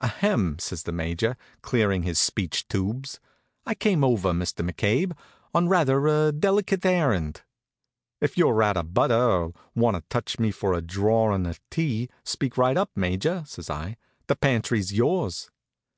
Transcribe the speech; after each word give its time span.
"Ahem," 0.00 0.58
says 0.60 0.84
the 0.84 0.92
Major, 0.92 1.36
clearin' 1.60 2.04
his 2.04 2.18
speech 2.18 2.66
tubes, 2.68 3.20
"I 3.66 3.74
came 3.74 4.02
over, 4.02 4.32
Mr. 4.32 4.64
McCabe, 4.66 5.12
on 5.52 5.68
rather 5.68 6.06
a 6.06 6.32
delicate 6.32 6.86
errand." 6.86 7.42
"If 8.18 8.38
you're 8.38 8.62
out 8.62 8.78
of 8.78 8.94
butter, 8.94 9.20
or 9.20 9.52
want 9.74 9.96
to 9.96 10.00
touch 10.08 10.38
me 10.40 10.52
for 10.52 10.72
a 10.72 10.80
drawin' 10.80 11.44
of 11.44 11.60
tea, 11.68 12.08
speak 12.24 12.56
right 12.56 12.78
up, 12.78 12.92
Major," 12.96 13.44
says 13.46 13.68
I. 13.68 13.98
"The 14.26 14.36
pantry's 14.36 14.94
yours." 14.94 15.50